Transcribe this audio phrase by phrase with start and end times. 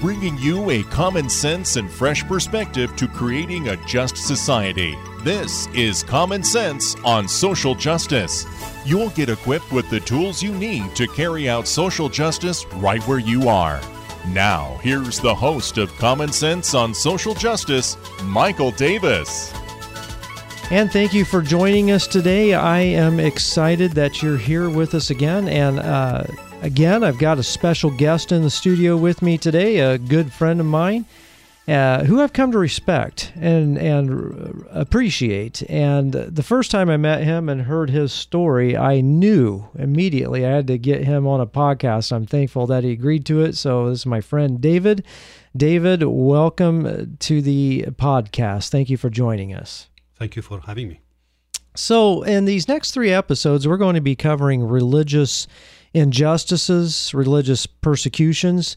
[0.00, 4.96] bringing you a common sense and fresh perspective to creating a just society.
[5.22, 8.46] This is Common Sense on Social Justice.
[8.84, 13.18] You'll get equipped with the tools you need to carry out social justice right where
[13.18, 13.80] you are.
[14.28, 19.52] Now, here's the host of Common Sense on Social Justice, Michael Davis.
[20.70, 22.54] And thank you for joining us today.
[22.54, 25.48] I am excited that you're here with us again.
[25.48, 26.24] And uh,
[26.66, 30.58] again, I've got a special guest in the studio with me today, a good friend
[30.58, 31.06] of mine.
[31.68, 35.68] Uh, who I've come to respect and and appreciate.
[35.68, 40.50] And the first time I met him and heard his story, I knew immediately I
[40.50, 42.12] had to get him on a podcast.
[42.12, 43.56] I'm thankful that he agreed to it.
[43.56, 45.04] So this is my friend David.
[45.56, 48.68] David, welcome to the podcast.
[48.68, 49.88] Thank you for joining us.
[50.16, 51.00] Thank you for having me.
[51.74, 55.46] So, in these next three episodes, we're going to be covering religious
[55.96, 58.76] injustices, religious persecutions,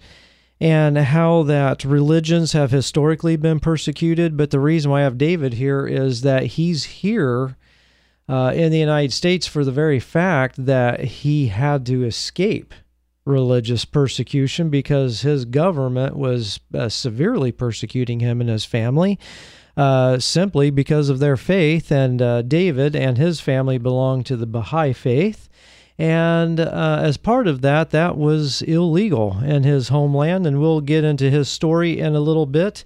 [0.61, 4.37] and how that religions have historically been persecuted.
[4.37, 7.57] But the reason why I have David here is that he's here
[8.29, 12.73] uh, in the United States for the very fact that he had to escape
[13.25, 19.19] religious persecution because his government was uh, severely persecuting him and his family.
[19.75, 24.45] Uh, simply because of their faith, and uh, David and his family belong to the
[24.45, 25.47] Baha'i faith.
[25.99, 30.47] And uh, as part of that, that was illegal in his homeland.
[30.47, 32.85] And we'll get into his story in a little bit.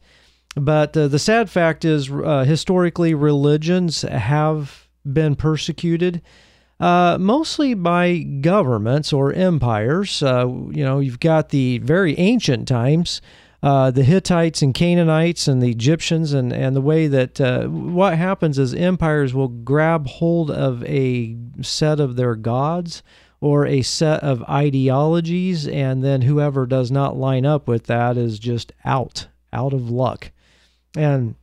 [0.55, 6.23] But uh, the sad fact is, uh, historically, religions have been persecuted.
[6.79, 10.23] Uh, mostly by governments or empires.
[10.23, 13.21] Uh, you know, you've got the very ancient times
[13.63, 18.17] uh, the Hittites and Canaanites and the Egyptians, and, and the way that uh, what
[18.17, 23.01] happens is empires will grab hold of a set of their gods
[23.39, 28.37] or a set of ideologies, and then whoever does not line up with that is
[28.37, 30.31] just out, out of luck.
[30.97, 31.35] And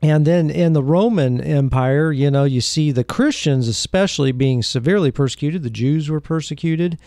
[0.00, 5.10] and then in the Roman Empire, you know, you see the Christians especially being severely
[5.10, 5.64] persecuted.
[5.64, 6.98] The Jews were persecuted.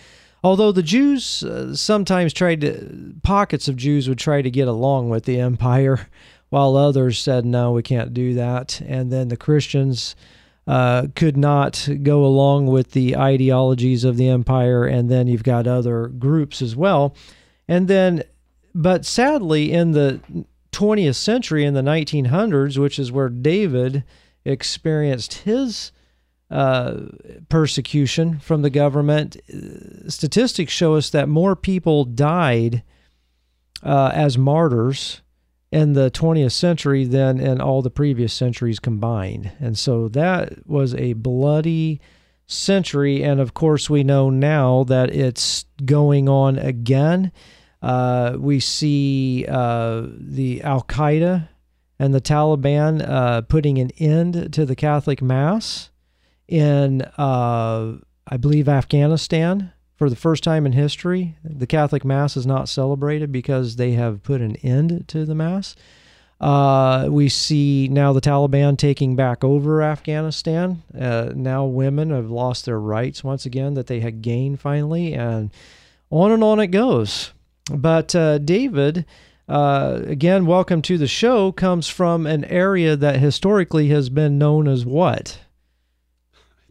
[0.44, 5.10] Although the Jews uh, sometimes tried to, pockets of Jews would try to get along
[5.10, 6.08] with the empire,
[6.50, 8.82] while others said, no, we can't do that.
[8.82, 10.16] And then the Christians
[10.68, 14.86] uh, could not go along with the ideologies of the empire.
[14.86, 17.16] And then you've got other groups as well.
[17.68, 18.24] And then,
[18.76, 20.20] but sadly, in the
[20.74, 24.04] 20th century, in the 1900s, which is where David
[24.44, 25.92] experienced his
[26.52, 26.98] uh,
[27.48, 29.38] persecution from the government.
[30.08, 32.84] Statistics show us that more people died
[33.84, 35.22] uh, as martyrs
[35.72, 39.52] in the 20th century than in all the previous centuries combined.
[39.62, 42.02] And so that was a bloody
[42.48, 43.24] century.
[43.24, 47.32] And of course, we know now that it's going on again.
[47.82, 51.48] Uh, we see uh, the Al Qaeda
[51.98, 55.91] and the Taliban uh, putting an end to the Catholic Mass
[56.52, 57.94] in, uh,
[58.28, 61.38] I believe, Afghanistan for the first time in history.
[61.44, 65.76] The Catholic Mass is not celebrated because they have put an end to the Mass.
[66.42, 70.82] Uh, we see now the Taliban taking back over Afghanistan.
[71.00, 75.52] Uh, now women have lost their rights once again that they had gained finally, and
[76.10, 77.32] on and on it goes.
[77.72, 79.06] But uh, David,
[79.48, 84.68] uh, again, welcome to the show, comes from an area that historically has been known
[84.68, 85.40] as what?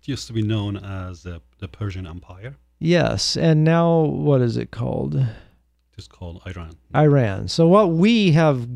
[0.00, 2.56] It used to be known as uh, the Persian Empire.
[2.78, 5.22] Yes, and now what is it called?
[5.98, 6.76] It's called Iran.
[6.94, 7.48] Iran.
[7.48, 8.66] So what we have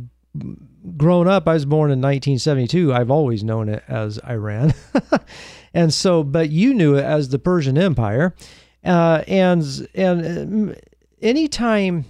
[0.99, 2.93] grown up, I was born in 1972.
[2.93, 4.75] I've always known it as Iran,
[5.75, 8.35] and so, but you knew it as the Persian Empire,
[8.85, 10.75] uh, and and uh,
[11.23, 12.05] anytime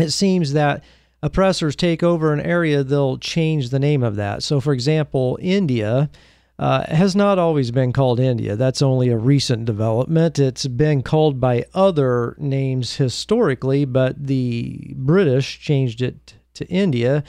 [0.00, 0.82] it seems that
[1.22, 4.42] oppressors take over an area, they'll change the name of that.
[4.42, 6.10] So, for example, India
[6.58, 8.56] uh, has not always been called India.
[8.56, 10.38] That's only a recent development.
[10.38, 17.24] It's been called by other names historically, but the British changed it to India.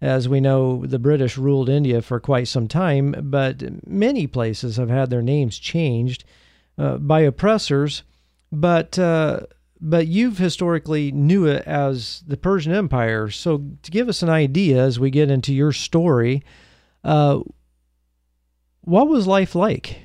[0.00, 4.90] As we know, the British ruled India for quite some time, but many places have
[4.90, 6.22] had their names changed
[6.78, 8.04] uh, by oppressors.
[8.52, 9.40] But uh,
[9.80, 13.28] but you've historically knew it as the Persian Empire.
[13.30, 16.42] So to give us an idea as we get into your story,
[17.04, 17.40] uh,
[18.88, 20.00] what was life like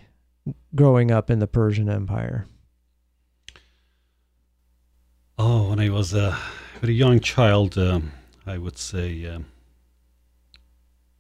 [0.76, 2.46] growing up in the Persian Empire?
[5.38, 6.38] Oh, when I was a
[6.82, 8.12] very young child, um,
[8.46, 9.46] I would say, um,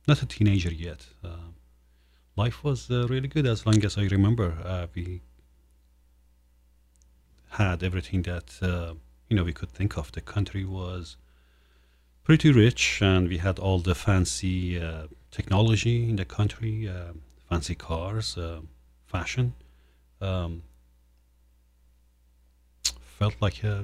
[0.07, 1.07] not a teenager yet.
[1.23, 1.51] Uh,
[2.35, 4.57] life was uh, really good as long as I remember.
[4.63, 5.21] Uh, we
[7.51, 8.93] had everything that uh,
[9.29, 10.11] you know we could think of.
[10.11, 11.15] The country was
[12.25, 17.13] pretty rich, and we had all the fancy uh, technology in the country, uh,
[17.53, 18.61] fancy cars, uh,
[19.05, 19.53] fashion.
[20.19, 20.63] Um,
[23.19, 23.83] felt like uh,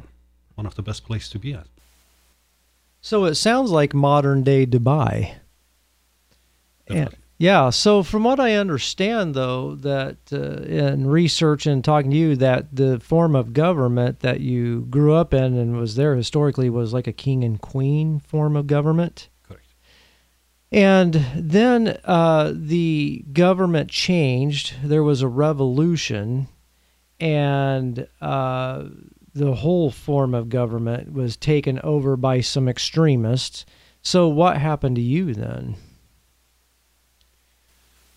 [0.56, 1.68] one of the best places to be at.
[3.02, 5.36] So it sounds like modern day Dubai.
[6.88, 7.70] And, yeah.
[7.70, 12.76] So from what I understand, though, that uh, in research and talking to you, that
[12.76, 17.06] the form of government that you grew up in and was there historically was like
[17.06, 19.30] a king and queen form of government.
[20.72, 24.76] And then uh, the government changed.
[24.84, 26.48] There was a revolution,
[27.20, 28.86] and uh,
[29.34, 33.66] the whole form of government was taken over by some extremists.
[34.04, 35.76] So, what happened to you then?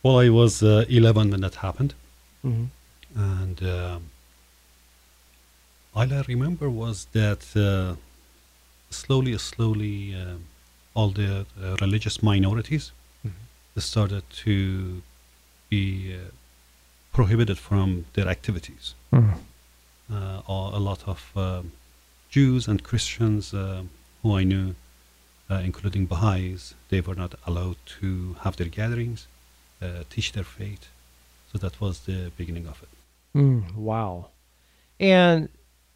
[0.02, 1.94] Well, I was uh, 11 when that happened,
[2.43, 2.64] hmm
[3.14, 4.10] and um
[5.94, 7.96] all I remember was that uh,
[8.88, 10.44] slowly, slowly, um
[10.94, 12.92] all the uh, religious minorities
[13.24, 13.32] Mhm.
[13.80, 15.02] started to
[15.70, 16.30] be uh,
[17.12, 18.94] prohibited from their activities.
[19.12, 19.34] Mm.
[20.10, 20.42] uh,
[20.78, 21.72] a lot of um
[22.30, 23.82] Jews and Christians uh,
[24.22, 24.74] who I knew,
[25.50, 29.26] uh, including Baha'is, they were not allowed to have their gatherings,
[29.82, 30.84] uh, teach their faith.
[31.52, 32.88] So that was the beginning of it.
[33.34, 34.28] Mm, wow.
[34.98, 35.48] And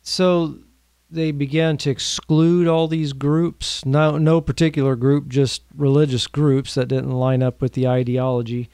[0.03, 0.59] so
[1.11, 6.89] they began to exclude all these groups, no, no particular group, just religious groups that
[6.89, 8.69] didn't line up with the ideology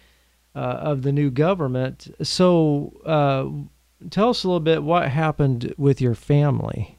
[0.54, 2.14] uh, of the new government.
[2.22, 6.98] So uh, tell us a little bit what happened with your family.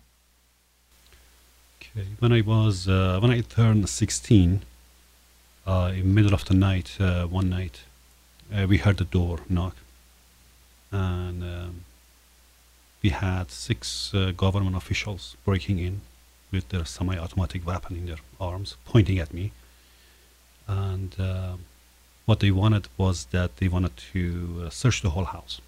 [1.82, 2.08] Okay.
[2.20, 4.62] When I was uh, when I turned 16,
[5.66, 7.82] uh, in middle of the night, uh, one night,
[8.54, 9.76] uh, we heard the door knock,
[10.92, 11.86] and um,
[13.04, 16.02] we had six uh, government officials breaking in
[16.52, 19.52] with their semi-automatic weapon in their arms, pointing at me.
[20.68, 21.56] And uh,
[22.26, 25.60] what they wanted was that they wanted to uh, search the whole house.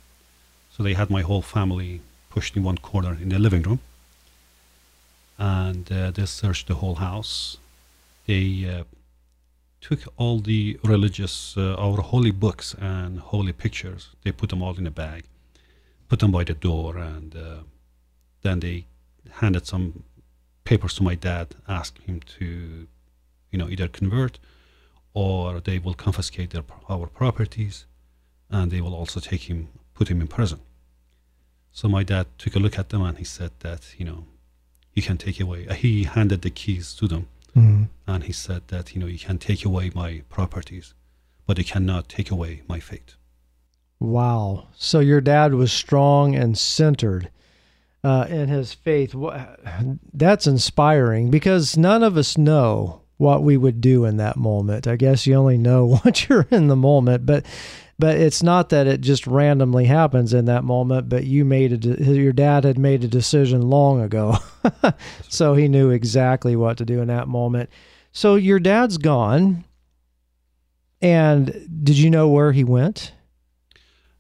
[0.72, 3.80] So they had my whole family pushed in one corner in the living room
[5.38, 7.58] and uh, they searched the whole house.
[8.26, 8.84] They uh,
[9.82, 14.10] took all the religious, uh, our holy books and holy pictures.
[14.24, 15.26] They put them all in a bag,
[16.08, 17.60] put them by the door, and uh,
[18.42, 18.86] then they
[19.42, 20.04] handed some
[20.64, 22.88] papers to my dad, asked him to,
[23.52, 24.40] you know, either convert
[25.14, 27.86] or they will confiscate their, our properties,
[28.50, 30.60] and they will also take him, put him in prison.
[31.72, 34.26] So my dad took a look at them and he said that, you know,
[34.94, 35.66] you can take away.
[35.76, 37.88] He handed the keys to them, Mm.
[38.06, 40.94] and he said that you know you can take away my properties,
[41.46, 43.16] but you cannot take away my faith.
[44.06, 44.68] Wow.
[44.76, 47.30] So your dad was strong and centered
[48.04, 49.16] uh, in his faith.
[50.14, 54.88] That's inspiring because none of us know what we would do in that moment.
[54.88, 57.46] I guess you only know what you're in the moment, but
[57.98, 61.10] but it's not that it just randomly happens in that moment.
[61.10, 64.38] But you made a de- your dad had made a decision long ago,
[65.30, 67.70] so he knew exactly what to do in that moment.
[68.12, 69.64] So your dad's gone,
[71.02, 71.46] and
[71.84, 73.14] did you know where he went?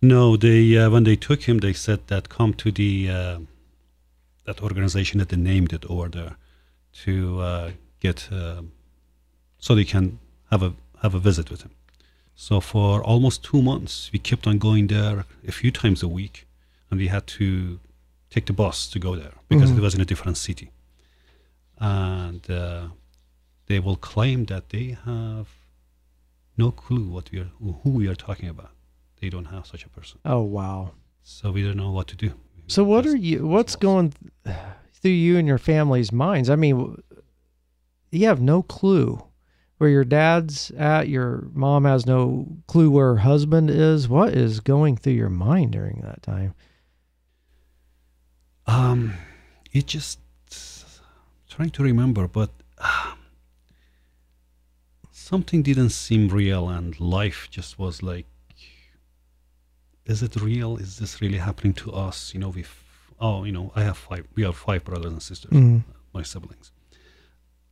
[0.08, 3.40] No, they uh, when they took him, they said that come to the uh,
[4.46, 6.36] that organization that they named it order
[7.04, 8.62] to uh, get uh,
[9.58, 10.20] so they can
[10.52, 11.72] have a have a visit with him.
[12.36, 16.46] So for almost two months, we kept on going there a few times a week,
[16.92, 17.80] and we had to
[18.30, 19.78] take the bus to go there because Mhm.
[19.78, 20.70] it was in a different city.
[21.80, 22.90] And uh,
[23.68, 25.48] they will claim that they have
[26.58, 27.52] no clue what we are
[27.84, 28.75] who we are talking about.
[29.22, 30.20] They don't have such a person.
[30.26, 30.92] Oh wow.
[31.24, 32.34] So we don't know what to do.
[32.68, 34.58] So what are you what's going th-
[34.94, 36.50] through you and your family's minds?
[36.50, 37.02] I mean,
[38.12, 39.24] you have no clue
[39.78, 44.08] where your dad's at, your mom has no clue where her husband is.
[44.08, 46.54] What is going through your mind during that time?
[48.68, 49.14] Um,
[49.72, 50.20] it just
[51.50, 53.14] trying to remember, but uh,
[55.12, 58.26] something didn't seem real, and life just was like,
[60.06, 60.78] is it real?
[60.78, 62.34] Is this really happening to us?
[62.34, 62.66] You know, we,
[63.20, 64.26] oh, you know, I have five.
[64.36, 65.84] We are five brothers and sisters, Mm.
[66.14, 66.72] my siblings.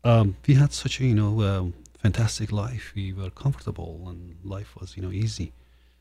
[0.04, 2.92] Um, we had such a you know um fantastic life.
[2.96, 5.54] We were comfortable, and life was you know easy.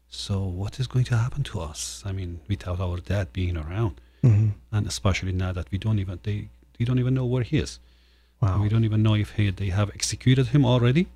[0.09, 2.03] So what is going to happen to us?
[2.05, 6.19] I mean, without our dad being around hmm and especially now that we don't even
[6.23, 6.49] they
[6.79, 7.79] we don't even know where he is.
[8.41, 8.61] Wow.
[8.63, 11.07] We don't even know if he, they have executed him already,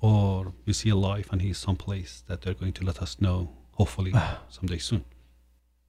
[0.00, 3.50] or is he alive and he's someplace that they're going to let us know.
[3.82, 4.14] Hopefully
[4.48, 5.04] someday soon.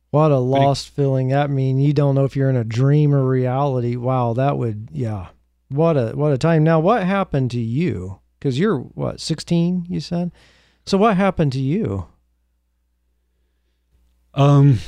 [0.09, 1.31] What a lost feeling.
[1.35, 3.95] I mean, you don't know if you're in a dream or reality.
[3.95, 5.27] Wow, that would yeah,
[5.69, 6.63] what a what a time.
[6.63, 8.19] Now, what happened to you?
[8.39, 10.31] Because you're what 16, you said.
[10.87, 12.07] So what happened to you?
[14.33, 14.79] Um,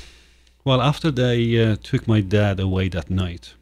[0.64, 3.54] well, after they uh, took my dad away that night,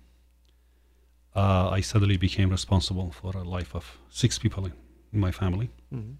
[1.35, 4.73] uh, I suddenly became responsible for a life of six people in,
[5.11, 5.69] in my family.
[5.93, 6.13] Mm-hmm.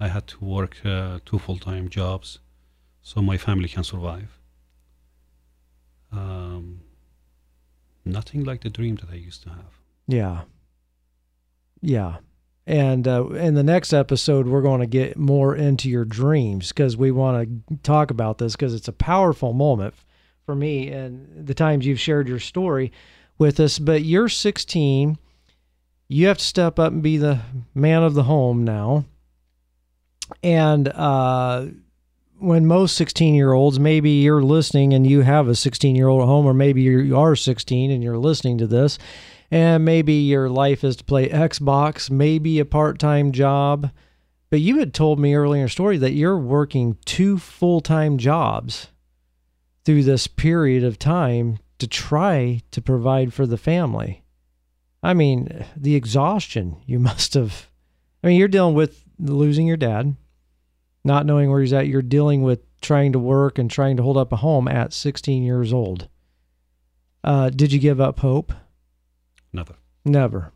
[0.00, 2.38] I had to work uh, two full-time jobs
[3.02, 4.38] so my family can survive.
[6.12, 6.80] Um,
[8.04, 9.80] nothing like the dream that I used to have.
[10.06, 10.42] Yeah.
[11.80, 12.16] Yeah.
[12.66, 16.96] And uh, in the next episode, we're going to get more into your dreams because
[16.96, 19.94] we want to talk about this because it's a powerful moment
[20.44, 22.92] for me and the times you've shared your story
[23.38, 23.78] with us.
[23.78, 25.16] But you're 16.
[26.08, 27.40] You have to step up and be the
[27.74, 29.06] man of the home now.
[30.42, 31.66] And uh,
[32.38, 36.22] when most 16 year olds, maybe you're listening and you have a 16 year old
[36.22, 38.98] at home, or maybe you are 16 and you're listening to this,
[39.50, 43.90] and maybe your life is to play Xbox, maybe a part time job.
[44.50, 48.18] But you had told me earlier in your story that you're working two full time
[48.18, 48.88] jobs
[49.84, 54.22] through this period of time to try to provide for the family.
[55.02, 57.68] I mean, the exhaustion you must have.
[58.22, 60.16] I mean, you're dealing with losing your dad,
[61.04, 61.88] not knowing where he's at.
[61.88, 65.42] You're dealing with trying to work and trying to hold up a home at 16
[65.42, 66.08] years old.
[67.24, 68.52] Uh, did you give up hope?
[69.52, 69.74] Never.
[70.04, 70.52] Never.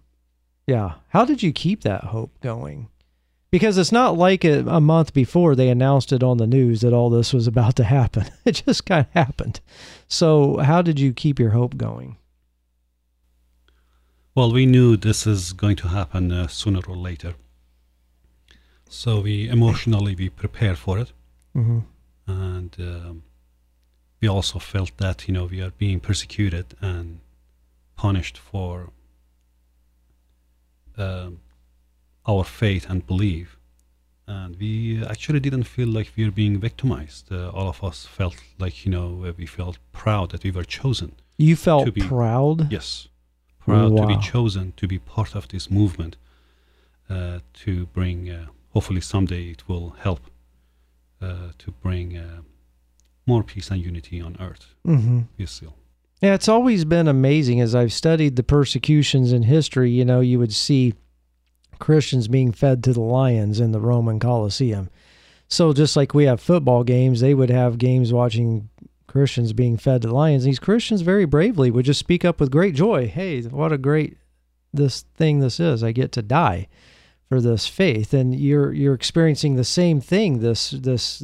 [0.66, 0.94] Yeah.
[1.08, 2.88] How did you keep that hope going?
[3.50, 6.94] Because it's not like a, a, month before they announced it on the news that
[6.94, 8.24] all this was about to happen.
[8.46, 9.60] It just kind of happened.
[10.08, 12.16] So, how did you keep your hope going?
[14.34, 17.34] Well, we knew this is going to happen uh, sooner or later.
[18.92, 21.12] So we emotionally we prepare for it,
[21.56, 21.78] mm-hmm.
[22.26, 23.22] and um,
[24.20, 27.20] we also felt that you know we are being persecuted and
[27.96, 28.90] punished for
[30.98, 31.30] uh,
[32.26, 33.56] our faith and belief.
[34.26, 37.32] And we actually didn't feel like we were being victimized.
[37.32, 41.12] Uh, all of us felt like, you know, we felt proud that we were chosen.
[41.38, 42.70] You felt be, proud?
[42.70, 43.08] Yes.
[43.58, 44.02] Proud wow.
[44.02, 46.16] to be chosen, to be part of this movement,
[47.10, 50.20] uh, to bring, uh, hopefully someday it will help
[51.20, 52.40] uh, to bring uh,
[53.26, 54.74] more peace and unity on earth.
[54.86, 55.20] Mm-hmm.
[56.20, 59.90] Yeah, it's always been amazing as I've studied the persecutions in history.
[59.90, 60.94] You know, you would see
[61.78, 64.88] Christians being fed to the lions in the Roman Colosseum.
[65.48, 68.68] So just like we have football games, they would have games watching
[69.06, 70.44] Christians being fed to lions.
[70.44, 73.08] These Christians very bravely would just speak up with great joy.
[73.08, 74.16] Hey, what a great
[74.72, 75.84] this thing this is.
[75.84, 76.68] I get to die
[77.32, 78.12] for this faith.
[78.12, 80.40] And you're you're experiencing the same thing.
[80.40, 81.22] This this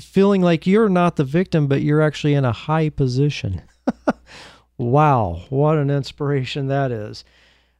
[0.00, 3.62] feeling like you're not the victim, but you're actually in a high position.
[4.78, 7.24] wow, what an inspiration that is.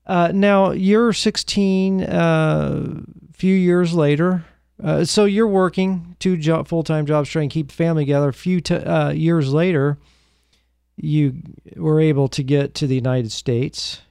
[0.07, 2.03] Uh, now you're 16.
[2.03, 2.87] A uh,
[3.33, 4.45] few years later,
[4.81, 8.29] uh, so you're working two job, full-time jobs trying to keep the family together.
[8.29, 9.99] A few t- uh, years later,
[10.97, 11.43] you
[11.75, 14.03] were able to get to the United States.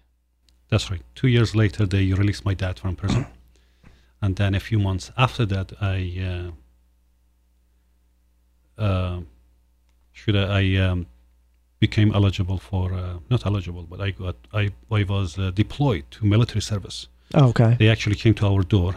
[0.76, 1.04] That's right.
[1.16, 3.28] Two years later, they released my dad from prison,
[4.22, 6.52] and then a few months after that, I
[8.78, 9.20] uh, uh,
[10.12, 11.08] should I, I um,
[11.80, 16.26] became eligible for uh, not eligible, but I got I I was uh, deployed to
[16.26, 17.08] military service.
[17.34, 17.78] Oh, okay.
[17.80, 18.96] They actually came to our door.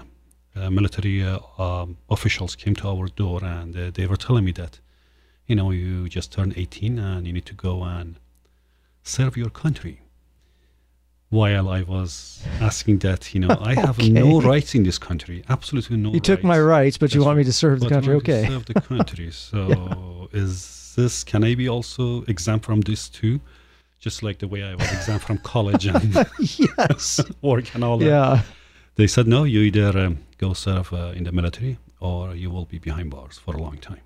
[0.56, 4.50] Uh, military uh, um, officials came to our door and uh, they were telling me
[4.50, 4.80] that,
[5.46, 8.16] you know, you just turned 18 and you need to go and
[9.04, 10.00] serve your country.
[11.30, 14.08] While I was asking that, you know, I have okay.
[14.08, 16.08] no rights in this country, absolutely no.
[16.08, 16.26] You rights.
[16.26, 18.14] took my rights, but That's you want me to serve the country.
[18.14, 18.46] Okay.
[18.46, 19.30] serve the country.
[19.32, 20.40] So yeah.
[20.40, 23.40] is this can I be also exempt from this too?
[23.98, 28.06] Just like the way I was exempt from college and yes, work and all that.
[28.06, 28.42] Yeah.
[28.94, 29.44] They said no.
[29.44, 33.38] You either um, go serve uh, in the military or you will be behind bars
[33.38, 34.00] for a long time.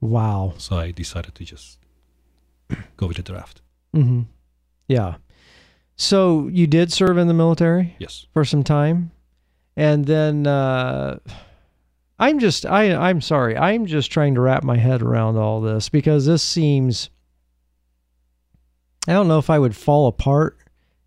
[0.00, 0.54] Wow.
[0.58, 1.78] So I decided to just
[2.96, 3.62] go with the draft.
[3.94, 4.22] Mm-hmm.
[4.88, 5.14] Yeah.
[5.96, 7.96] So you did serve in the military?
[7.98, 8.26] Yes.
[8.32, 9.12] For some time?
[9.76, 11.18] And then uh,
[12.18, 13.56] I'm just I I'm sorry.
[13.56, 17.10] I'm just trying to wrap my head around all this because this seems
[19.06, 20.56] I don't know if I would fall apart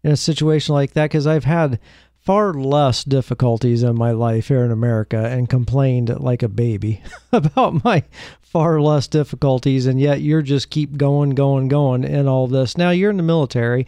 [0.04, 1.80] in a situation like that because I've had
[2.20, 7.02] far less difficulties in my life here in America and complained like a baby
[7.32, 8.04] about my
[8.42, 12.78] far less difficulties and yet you're just keep going going going in all this.
[12.78, 13.88] Now you're in the military.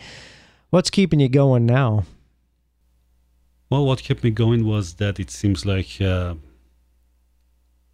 [0.70, 2.04] What's keeping you going now?
[3.72, 6.36] Well, what kept me going was that it seems like uh,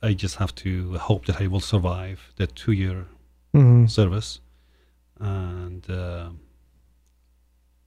[0.02, 3.06] I just have to hope that I will survive that two year
[3.54, 3.86] mm-hmm.
[3.86, 4.42] service.
[5.20, 6.30] And uh,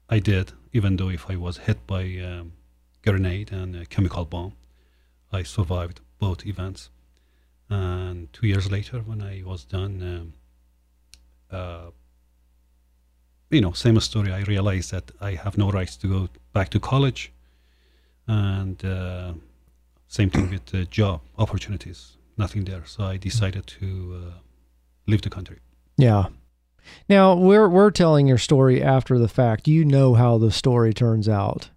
[0.08, 2.52] I did, even though if I was hit by um,
[3.04, 4.54] grenade and a chemical bomb,
[5.30, 6.88] I survived both events.
[7.68, 10.32] And two years later, when I was done,
[11.52, 11.90] um, uh,
[13.50, 14.32] you know, same story.
[14.32, 17.32] I realized that I have no rights to go back to college,
[18.26, 19.32] and uh,
[20.06, 22.16] same thing with uh, job opportunities.
[22.36, 22.84] Nothing there.
[22.86, 24.32] So I decided to uh,
[25.06, 25.58] leave the country.
[25.96, 26.26] Yeah.
[27.08, 29.68] Now we're we're telling your story after the fact.
[29.68, 31.70] You know how the story turns out.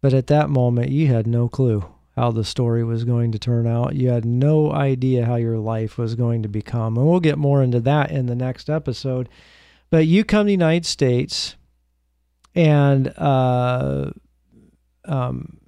[0.00, 1.84] But at that moment you had no clue
[2.16, 3.94] how the story was going to turn out.
[3.94, 6.98] You had no idea how your life was going to become.
[6.98, 9.28] And we'll get more into that in the next episode.
[9.92, 11.54] But you come to the United States
[12.54, 14.10] and uh,
[15.04, 15.58] um,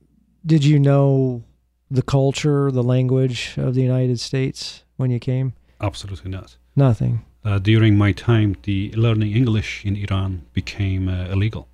[0.47, 1.45] did you know
[1.91, 5.53] the culture, the language of the United States when you came?
[5.79, 6.57] Absolutely not.
[6.75, 7.23] Nothing.
[7.45, 11.69] Uh, during my time, the learning English in Iran became uh, illegal.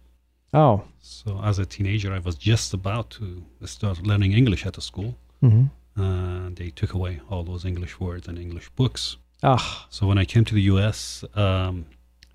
[0.53, 0.83] Oh.
[1.01, 5.15] So as a teenager, I was just about to start learning English at the school.
[5.41, 5.67] Mm-hmm.
[6.03, 9.19] Uh, they took away all those English words and English books.
[9.45, 9.87] Ah.
[9.89, 11.87] So when I came to the U.S., um,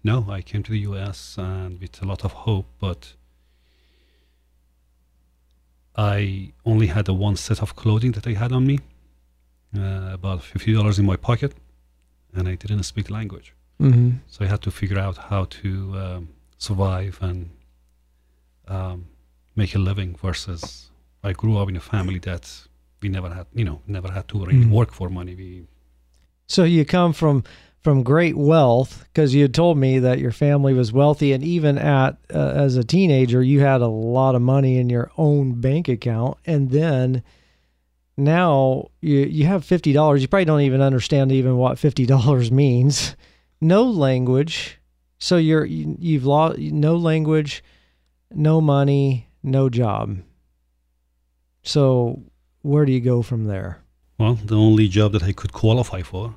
[0.10, 1.18] no, I came to the U.S.
[1.38, 3.02] and with a lot of hope, but
[5.98, 8.80] I only had the one set of clothing that I had on me,
[9.78, 11.54] uh, about fifty dollars in my pocket,
[12.36, 13.54] and I didn't speak the language.
[13.82, 14.10] Mm-hmm.
[14.28, 15.70] So I had to figure out how to
[16.04, 17.50] um, survive and
[18.68, 19.06] um,
[19.56, 20.16] make a living.
[20.22, 20.92] Versus,
[21.24, 22.46] I grew up in a family that
[23.02, 24.70] we never had, you know, never had to really Mhm.
[24.72, 25.36] work for money.
[25.36, 25.68] We
[26.48, 27.44] So you come from
[27.86, 31.78] from great wealth because you had told me that your family was wealthy, and even
[31.78, 35.88] at uh, as a teenager, you had a lot of money in your own bank
[35.88, 37.22] account, and then
[38.18, 40.24] now you you have fifty dollars.
[40.24, 43.16] You probably don't even understand even what fifty dollars means.
[43.62, 44.80] No language,
[45.20, 47.64] so you're you, you've lost no language,
[48.32, 50.18] no money, no job.
[51.62, 52.24] So
[52.64, 53.84] where do you go from there?
[54.18, 56.36] well, the only job that I could qualify for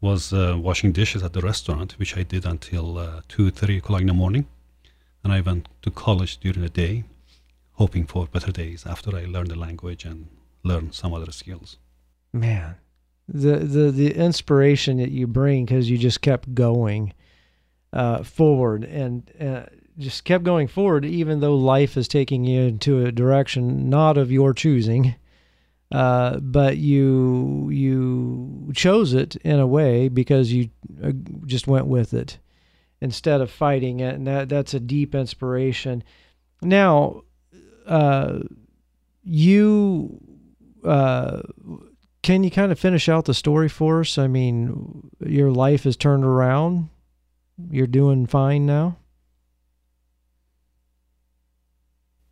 [0.00, 4.00] was uh, washing dishes at the restaurant, which I did until uh, two, three o'clock
[4.00, 4.46] in the morning,
[5.22, 7.04] and I went to college during the day,
[7.72, 10.28] hoping for better days after I learned the language and
[10.62, 11.78] learned some other skills.
[12.32, 12.76] man
[13.32, 17.12] the the the inspiration that you bring because you just kept going
[17.92, 19.62] uh, forward and uh,
[19.98, 24.32] just kept going forward even though life is taking you into a direction not of
[24.32, 25.14] your choosing
[25.92, 30.70] uh, but you you chose it in a way because you
[31.02, 31.12] uh,
[31.46, 32.38] just went with it
[33.00, 36.02] instead of fighting it and that that's a deep inspiration
[36.62, 37.22] now
[37.86, 38.38] uh,
[39.24, 40.20] you
[40.84, 41.40] uh,
[42.22, 44.18] can you kind of finish out the story for us?
[44.18, 46.88] I mean, your life has turned around.
[47.70, 48.96] You're doing fine now.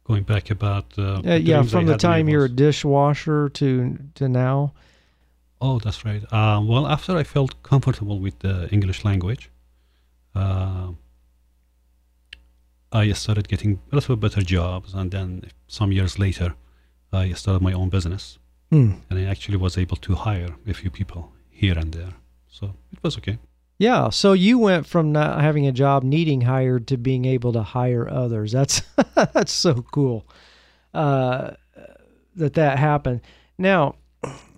[0.08, 3.48] Going back about uh, Uh, yeah, from the had when I time you're a dishwasher
[3.50, 4.72] to to now.
[5.60, 6.22] Oh, that's right.
[6.32, 9.50] Uh, well, after I felt comfortable with the English language,
[10.34, 10.88] uh,
[12.92, 16.54] I started getting a little better jobs, and then some years later,
[17.12, 18.38] I started my own business,
[18.70, 18.90] Hmm.
[19.10, 22.14] and I actually was able to hire a few people here and there.
[22.48, 23.38] So it was okay.
[23.78, 27.62] Yeah, so you went from not having a job needing hired to being able to
[27.62, 28.50] hire others.
[28.50, 28.82] That's
[29.14, 30.26] that's so cool
[30.92, 31.52] uh,
[32.34, 33.20] that that happened.
[33.56, 33.94] Now,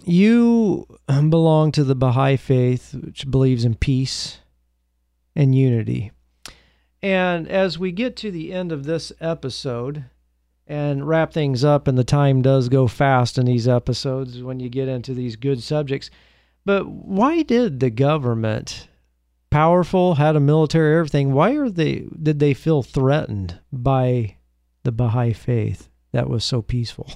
[0.05, 4.39] you belong to the Baha'i faith, which believes in peace
[5.37, 6.13] and unity.
[7.03, 10.05] And as we get to the end of this episode
[10.67, 14.69] and wrap things up, and the time does go fast in these episodes when you
[14.69, 16.11] get into these good subjects.
[16.65, 18.89] But why did the government,
[19.51, 24.37] powerful, had a military, everything, why are they did they feel threatened by
[24.85, 27.11] the Baha'i faith that was so peaceful?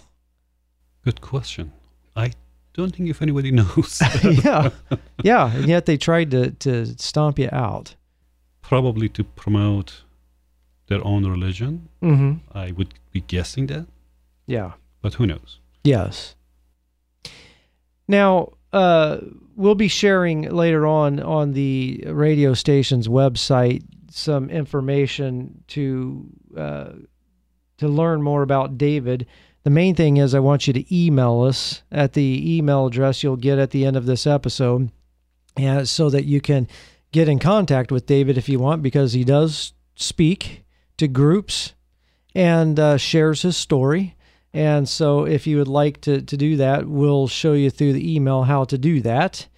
[1.04, 1.72] Good question.
[2.16, 2.32] I
[2.74, 4.00] don't think if anybody knows.
[4.44, 4.70] yeah.
[5.22, 5.52] Yeah.
[5.54, 7.94] And yet they tried to, to stomp you out.
[8.62, 10.02] Probably to promote
[10.86, 11.88] their own religion.
[12.02, 12.56] Mm-hmm.
[12.56, 13.86] I would be guessing that,
[14.46, 14.72] Yeah.
[15.02, 15.58] but who knows?
[15.82, 16.34] Yes.
[18.08, 19.20] Now, uh,
[19.54, 26.92] we'll be sharing later on on the radio station's website some information to uh,
[27.78, 29.26] to learn more about David.
[29.62, 33.36] The main thing is I want you to email us at the email address you'll
[33.36, 34.90] get at the end of this episode,
[35.56, 36.66] and so that you can
[37.12, 40.64] get in contact with David if you want, because he does speak
[40.96, 41.74] to groups
[42.34, 44.16] and uh, shares his story.
[44.54, 48.14] And so, if you would like to, to do that, we'll show you through the
[48.14, 49.48] email how to do that.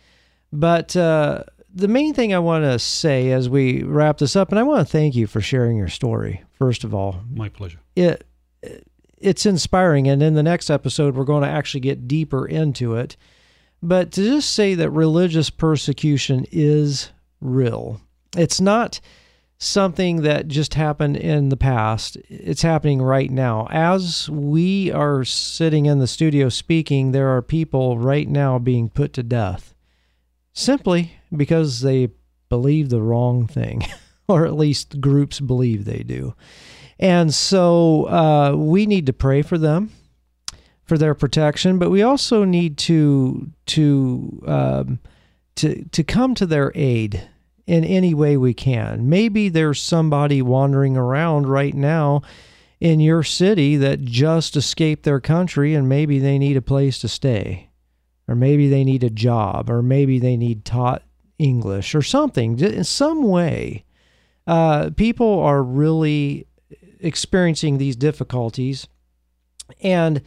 [0.52, 4.58] But uh, the main thing I want to say as we wrap this up, and
[4.58, 7.20] I want to thank you for sharing your story first of all.
[7.30, 7.78] My pleasure.
[7.94, 8.26] It
[9.18, 13.16] it's inspiring and in the next episode we're going to actually get deeper into it.
[13.82, 18.00] But to just say that religious persecution is real.
[18.36, 19.00] It's not
[19.58, 22.16] something that just happened in the past.
[22.28, 23.66] It's happening right now.
[23.70, 29.12] As we are sitting in the studio speaking, there are people right now being put
[29.14, 29.74] to death
[30.52, 32.08] simply because they
[32.48, 33.82] believe the wrong thing,
[34.28, 36.34] or at least groups believe they do.
[36.98, 39.90] And so uh, we need to pray for them
[40.84, 44.98] for their protection, but we also need to to um,
[45.56, 47.28] to to come to their aid
[47.66, 49.08] in any way we can.
[49.08, 52.22] Maybe there's somebody wandering around right now
[52.80, 57.08] in your city that just escaped their country and maybe they need a place to
[57.08, 57.70] stay.
[58.28, 61.04] Or maybe they need a job, or maybe they need taught
[61.38, 62.58] English or something.
[62.58, 63.84] In some way,
[64.48, 66.48] uh, people are really
[66.98, 68.88] experiencing these difficulties.
[69.80, 70.22] And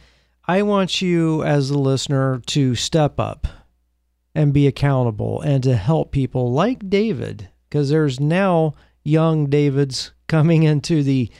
[0.48, 3.46] I want you, as a listener, to step up
[4.34, 10.62] and be accountable and to help people like David, because there's now young Davids coming
[10.62, 11.30] into the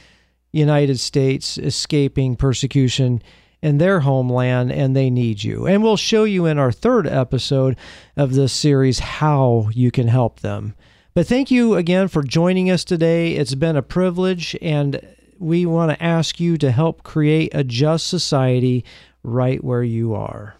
[0.51, 3.21] United States escaping persecution
[3.61, 5.67] in their homeland and they need you.
[5.67, 7.77] And we'll show you in our third episode
[8.17, 10.75] of this series how you can help them.
[11.13, 13.33] But thank you again for joining us today.
[13.33, 14.99] It's been a privilege, and
[15.37, 18.85] we want to ask you to help create a just society
[19.21, 20.55] right where you are.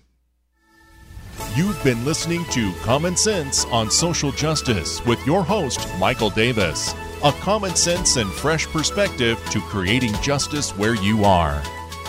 [1.55, 6.93] You've been listening to Common Sense on Social Justice with your host, Michael Davis.
[7.23, 11.61] A common sense and fresh perspective to creating justice where you are.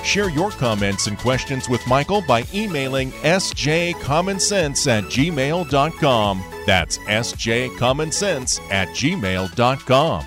[0.04, 6.44] Share your comments and questions with Michael by emailing sjcommonsense at gmail.com.
[6.66, 10.24] That's sjcommonsense at gmail.com.